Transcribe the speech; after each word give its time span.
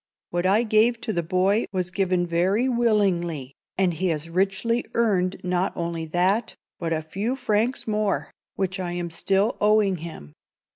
What 0.31 0.47
I 0.47 0.63
gave 0.63 0.99
to 1.01 1.13
the 1.13 1.21
boy 1.21 1.65
was 1.71 1.91
given 1.91 2.25
very 2.25 2.67
willingly, 2.67 3.53
and 3.77 3.93
he 3.93 4.07
has 4.07 4.31
richly 4.31 4.83
earned 4.95 5.39
not 5.43 5.73
only 5.77 6.07
that, 6.07 6.55
but 6.79 6.91
a 6.91 7.03
few 7.03 7.35
francs 7.35 7.87
more, 7.87 8.31
which 8.55 8.79
I 8.79 8.93
am 8.93 9.11
still 9.11 9.57
owing 9.61 9.97
him. 9.97 10.33